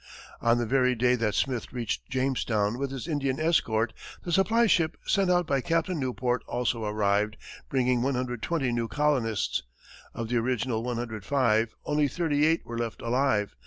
On 0.41 0.57
the 0.57 0.65
very 0.65 0.95
day 0.95 1.13
that 1.13 1.35
Smith 1.35 1.71
reached 1.71 2.09
Jamestown 2.09 2.79
with 2.79 2.89
his 2.89 3.07
Indian 3.07 3.39
escort, 3.39 3.93
the 4.23 4.31
supply 4.31 4.65
ship 4.65 4.97
sent 5.05 5.29
out 5.29 5.45
by 5.45 5.61
Captain 5.61 5.99
Newport 5.99 6.43
also 6.47 6.83
arrived, 6.83 7.37
bringing 7.69 8.01
120 8.01 8.71
new 8.71 8.87
colonists. 8.87 9.61
Of 10.15 10.27
the 10.29 10.37
original 10.37 10.81
105, 10.81 11.75
only 11.85 12.07
thirty 12.07 12.47
eight 12.47 12.65
were 12.65 12.79
left 12.79 13.03
alive. 13.03 13.53